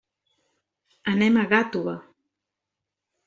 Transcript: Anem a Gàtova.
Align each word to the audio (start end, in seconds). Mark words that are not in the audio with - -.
Anem 1.11 1.37
a 1.41 1.45
Gàtova. 1.53 1.95